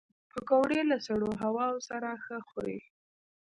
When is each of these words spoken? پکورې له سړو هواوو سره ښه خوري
پکورې 0.31 0.79
له 0.91 0.97
سړو 1.05 1.29
هواوو 1.43 1.85
سره 1.89 2.09
ښه 2.23 2.37
خوري 2.47 2.79